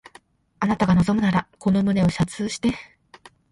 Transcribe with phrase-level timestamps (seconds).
[0.59, 2.73] あなたが望むならこの胸を射通して